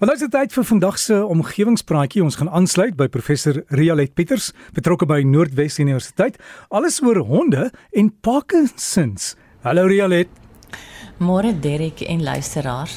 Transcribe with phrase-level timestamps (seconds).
[0.00, 2.22] Maar dit is tyd vir vandag se omgewingspraatjie.
[2.24, 6.38] Ons gaan aansluit by professor Rialet Pieters, betrokke by Noordwes Universiteit,
[6.72, 9.34] alles oor honde en Parkinsons.
[9.60, 10.32] Hallo Rialet.
[11.20, 12.96] Môre Derek en luisteraars.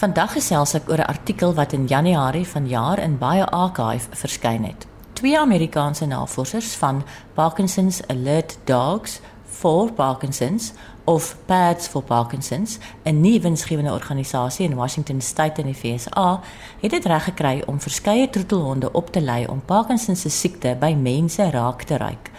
[0.00, 4.86] Vandag gesels ek oor 'n artikel wat in Januarie vanjaar in baie archive verskyn het.
[5.12, 7.04] Twee Amerikaanse navorsers van
[7.34, 9.20] Parkinson's Alert Dogs
[9.58, 10.72] for Parkinson's
[11.04, 16.40] of Pads for Parkinson's, 'n nuwe winsgewende organisasie in Washington State in die VSA,
[16.80, 20.94] het dit reg gekry om verskeie troetelhonde op te lei om Parkinson's se siekte by
[20.94, 22.30] mense raak te ruik.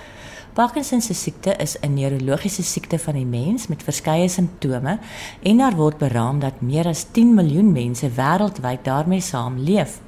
[0.53, 4.99] Parkinson's se siekte is 'n neurologiese siekte van die mens met verskeie simptome
[5.41, 9.99] en daar word beraam dat meer as 10 miljoen mense wêreldwyd daarmee saamleef.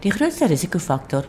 [0.00, 1.24] Die grootste risikofaktor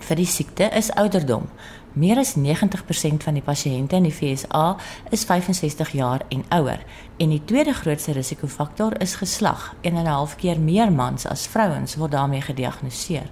[0.00, 1.48] vir die siekte is ouderdom.
[1.92, 4.78] Meer as 90% van die pasiënte in die FSA
[5.12, 6.80] is 65 jaar en ouer
[7.20, 9.74] en die tweede grootste risikofaktor is geslag.
[9.84, 13.28] 1.5 keer meer mans as vrouens word daarmee gediagnoseer.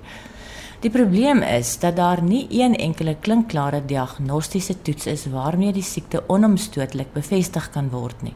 [0.80, 6.22] Die probleem is dat daar nie een enkele klinkklare diagnostiese toets is waarmee die siekte
[6.28, 8.34] onomstotelik bevestig kan word nie.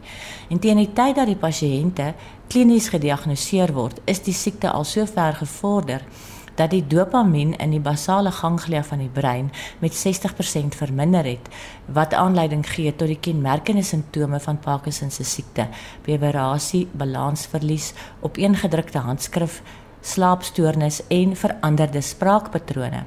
[0.48, 2.14] En teen die tyd dat die pasiënte
[2.48, 6.04] klinies gediagnoseer word, is die siekte al so ver gevorder
[6.54, 11.48] dat die dopamien in die basale ganglia van die brein met 60% verminder het
[11.86, 15.66] wat aanleiding gee tot die kenmerkende simptome van Parkinson se siekte:
[16.04, 19.62] beverasie, balansverlies, opeengedrukte handskrif,
[20.00, 23.04] slaapstoornis en veranderde spraakpatrone.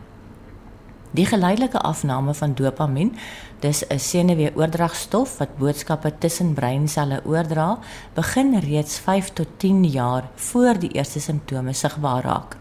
[1.11, 3.15] Die geleidelike afname van dopamien,
[3.59, 7.79] dis 'n senuweeoordragstof wat boodskappe tussen breinselle oordra,
[8.13, 12.57] begin reeds 5 tot 10 jaar voor die eerste simptome sigbaar raak.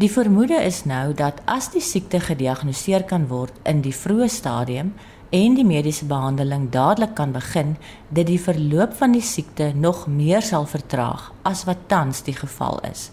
[0.00, 4.94] Die vermoede is nou dat as die siekte gediagnoseer kan word in die vroeë stadium
[5.36, 7.74] en die mediese behandeling dadelik kan begin,
[8.08, 12.80] dit die verloop van die siekte nog meer sal vertraag as wat tans die geval
[12.88, 13.10] is.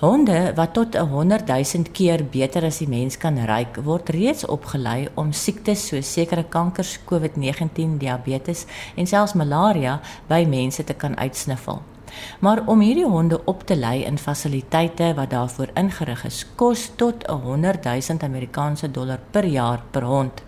[0.00, 4.46] Honde wat tot 'n 100 000 keer beter as die mens kan ruik, word reeds
[4.46, 8.66] opgelei om siektes soos sekere kankers, COVID-19, diabetes
[8.96, 11.91] en selfs malaria by mense te kan uitsniffel.
[12.40, 17.24] Maar om hierdie honde op te lei in fasiliteite wat daarvoor ingerig is, kos tot
[17.28, 20.42] 'n 100 000 Amerikaanse dollar per jaar per hond.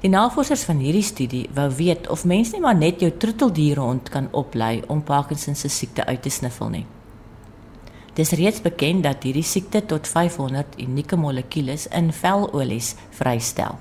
[0.00, 4.28] Die navorsers van hierdie studie wou weet of mens nie maar net jou troeteldierhond kan
[4.32, 6.86] oplei om Parkinson se siekte uit te sniffel nie.
[8.14, 13.78] Dis reeds bekend dat hierdie siekte tot 500 unieke molekules in velolies vrystel.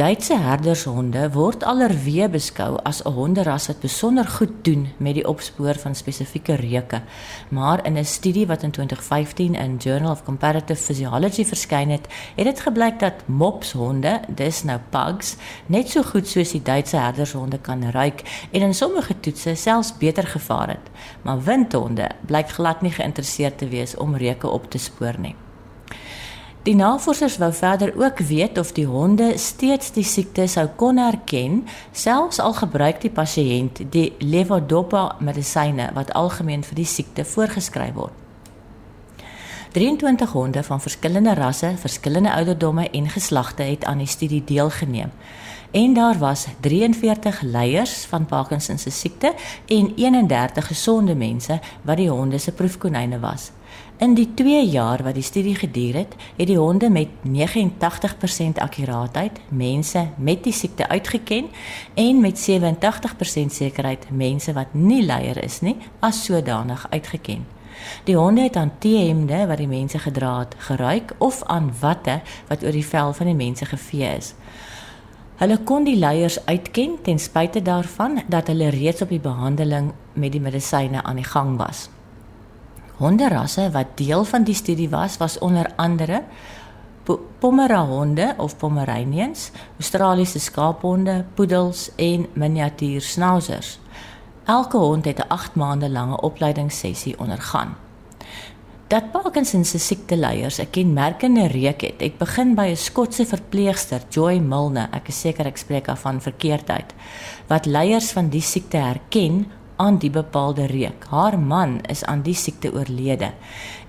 [0.00, 5.74] Duitse herdershonde word alreeds beskou as 'n honderas wat besonder goed doen met die opspoor
[5.74, 7.02] van spesifieke reuke.
[7.48, 12.44] Maar in 'n studie wat in 2015 in Journal of Comparative Physiology verskyn het, het
[12.44, 17.90] dit gebleik dat mopshonde, dis nou pugs, net so goed soos die Duitse herdershonde kan
[17.90, 20.90] ruik en in sommige toetse selfs beter gevaar het.
[21.22, 25.34] Maar windhonde blyk glad nie geïnteresseerd te wees om reuke op te spoor nie.
[26.62, 31.62] Die navorsers wou verder ook weet of die honde steeds die siekte sou kon herken,
[31.96, 38.12] selfs al gebruik die pasiënt die levodopa medisyne wat algemeen vir die siekte voorgeskryf word.
[39.72, 45.14] 23 honde van verskillende rasse, verskillende ouderdomme en geslagte het aan die studie deelgeneem.
[45.70, 49.32] En daar was 43 leiers van Parkinson se siekte
[49.66, 53.50] en 31 gesonde mense wat die honde se proefkonyne was.
[54.00, 59.40] In die 2 jaar wat die studie geduur het, het die honde met 89% akkuraatheid
[59.48, 61.50] mense met die siekte uitgeken
[61.94, 67.44] en met 87% sekerheid mense wat nie leier is nie as sodanig uitgeken.
[68.08, 72.64] Die honde het aan T-hemde wat die mense gedra het, geruik of aan watte wat
[72.64, 74.32] oor die vel van die mense gevee is.
[75.44, 80.32] Hulle kon die leiers uitken ten spyte daarvan dat hulle reeds op die behandeling met
[80.32, 81.90] die medisyne aan die gang was.
[83.00, 86.22] Honderasse wat deel van die studie was, was onder andere
[87.40, 93.78] Pomerahonde of Pomeranians, Australiese skaaphonde, poedels en miniatuur schnauzers.
[94.44, 97.76] Elke hond het 'n 8 maande lange opleidingssessie ondergaan.
[98.86, 104.38] Dat Parkinson se siekteleiers 'n kenmerkende reuk het, het begin by 'n Skotse verpleegster, Joy
[104.38, 106.94] Milne, ek is seker ek spreek af van verkeerdheid,
[107.46, 109.46] wat leiers van die siekte herken
[109.80, 111.06] aan die bepaalde reuk.
[111.08, 113.32] Haar man is aan die siekte oorlede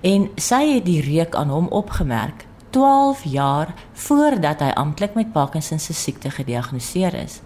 [0.00, 5.78] en sy het die reuk aan hom opgemerk 12 jaar voordat hy amptelik met Parkinson
[5.78, 7.40] se siekte gediagnoseer is.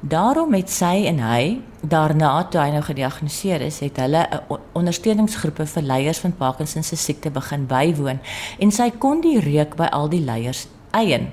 [0.00, 5.66] Daarom het sy en hy daarna toe hy nou gediagnoseer is, het hulle 'n ondersteuningsgroepe
[5.66, 8.18] vir leiers van Parkinson se siekte begin bywoon
[8.58, 11.30] en sy kon die reuk by al die leiers eien.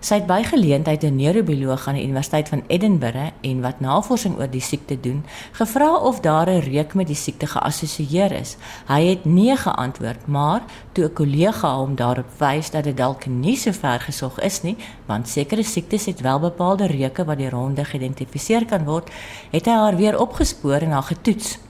[0.00, 4.50] Sy het by geleentheid 'n neurobioloog aan die Universiteit van Edinburgh en wat navorsing oor
[4.50, 8.56] die siekte doen, gevra of daar 'n reuk met die siekte geassosieer is.
[8.86, 10.62] Hy het nee geantwoord, maar
[10.92, 14.76] toe 'n kollega hom daarop wys dat dit dalk nie so ver gesog is nie,
[15.06, 19.10] want sekere siektes het wel bepaalde reuke wat deur honde geïdentifiseer kan word,
[19.50, 21.65] het hy haar weer opgespoor en haar getoets.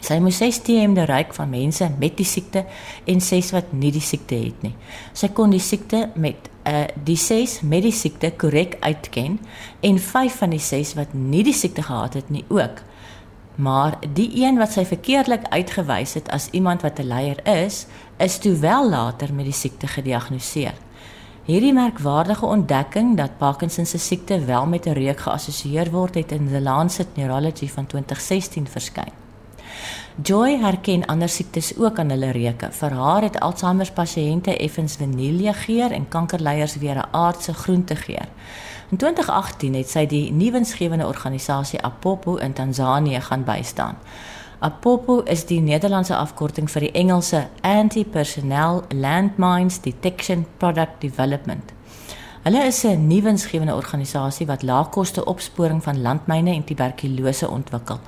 [0.00, 2.64] Sy moes 6 TM reik van mense met die siekte
[3.04, 4.74] en 6 wat nie die siekte het nie.
[5.12, 9.38] Sy kon die siekte met uh die 6 met die siekte korrek uitken
[9.80, 12.82] en 5 van die 6 wat nie die siekte gehad het nie ook.
[13.58, 17.86] Maar die een wat sy verkeerdelik uitgewys het as iemand wat 'n leier is,
[18.18, 20.74] is toe wel later met die siekte gediagnoseer.
[21.44, 26.48] Hierdie merkwaardige ontdekking dat Parkinson se siekte wel met 'n reuk geassosieer word, het in
[26.48, 29.27] The Lancet Neurology van 2016 verskyn.
[30.22, 32.72] Joy herken ander siektes ook aan hulle reuke.
[32.72, 38.28] Vir haar het Alzheimer pasiënte effens vanilje geur en kankerleiers weer 'n aardse groente geur.
[38.90, 43.96] In 2018 het sy die nuwensgewende organisasie Apopo in Tansanië gaan bystaan.
[44.58, 51.77] Apopo is die Nederlandse afkorting vir die Engelse Anti-Personnel Landmines Detection Product Development.
[52.42, 57.98] Hulle is 'n nuwensgewende organisasie wat laagkoste opsporing van landmyne en tuberkulose ontwikkel.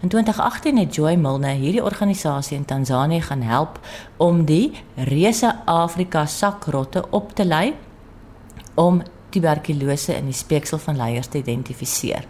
[0.00, 3.78] In 2018 het Joy Milne hierdie organisasie in Tansanië gaan help
[4.16, 7.74] om die reuse Afrika sakrotte op te lei
[8.74, 12.24] om tuberkulose in die speeksel van leiers te identifiseer.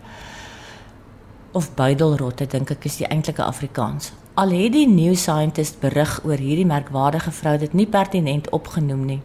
[1.52, 4.12] Of buidelrotte dink ek is die eintlike Afrikaans.
[4.34, 9.20] Al het die New Scientist berig oor hierdie merkwaardige vrou dit nie pertinent opgenoem nie.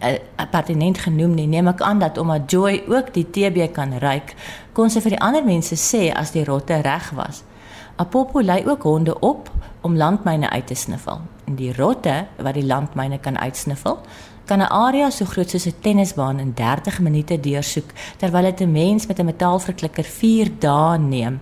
[0.00, 1.46] 'n pertinent genoem nie.
[1.46, 4.34] Neem ek aan dat omdat Joy ook die TB kan ruik,
[4.72, 7.42] kon sy vir die ander mense sê as die rotte reg was.
[7.96, 9.50] Apopo lei ook honde op
[9.80, 11.20] om landmyne uit te sniffel.
[11.44, 13.98] En die rotte wat die landmyne kan uitsniffel,
[14.44, 18.72] kan 'n area so groot soos 'n tennisbaan in 30 minute deursoek terwyl dit 'n
[18.72, 21.40] mens met 'n metaalverklikker 4 dae neem.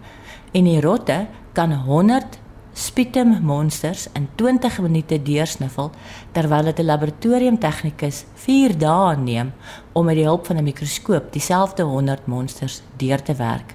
[0.53, 2.39] En die rotte kan 100
[2.79, 5.91] spietem monsters in 20 minute deursniffel
[6.33, 9.53] terwyl dit 'n laboratoriumtegnikus 4 dae neem
[9.93, 13.75] om met die hulp van 'n mikroskoop dieselfde 100 monsters deur te werk.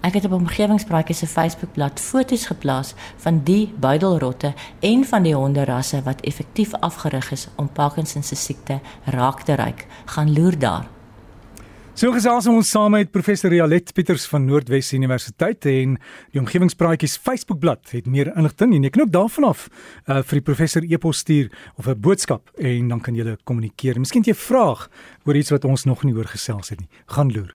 [0.00, 6.02] Ek het op omgewingspraatjies se Facebookblad foto's geplaas van die buidelrotte en van die honderasse
[6.02, 9.74] wat effektief afgerig is om Parkinson se siekte raak te ry.
[10.04, 11.01] Gaan loer daar.
[11.92, 15.98] So gesels ons saam met professor Rialet Pieters van Noordwes Universiteit en
[16.32, 20.46] die omgewingspraatjies Facebookblad het meer inligting en jy kan ook daarvan af uh, vir die
[20.46, 24.00] professor e-pos stuur of 'n boodskap en dan kan jy kommunikeer.
[24.00, 24.88] Miskien jy vraag
[25.26, 26.88] oor iets wat ons nog nie oor gesels het nie.
[27.06, 27.50] Gaan loer.